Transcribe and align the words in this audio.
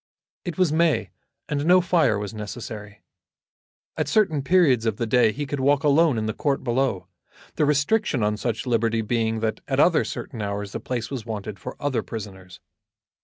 It 0.45 0.57
was 0.57 0.71
May, 0.73 1.11
and 1.47 1.63
no 1.67 1.79
fire 1.79 2.17
was 2.17 2.33
necessary. 2.33 3.03
At 3.95 4.07
certain 4.07 4.41
periods 4.41 4.87
of 4.87 4.97
the 4.97 5.05
day 5.05 5.31
he 5.31 5.45
could 5.45 5.59
walk 5.59 5.83
alone 5.83 6.17
in 6.17 6.25
the 6.25 6.33
court 6.33 6.63
below, 6.63 7.05
the 7.53 7.65
restriction 7.65 8.23
on 8.23 8.35
such 8.35 8.65
liberty 8.65 9.03
being 9.03 9.41
that 9.41 9.59
at 9.67 9.79
other 9.79 10.03
certain 10.03 10.41
hours 10.41 10.71
the 10.71 10.79
place 10.79 11.11
was 11.11 11.27
wanted 11.27 11.59
for 11.59 11.75
other 11.79 12.01
prisoners. 12.01 12.59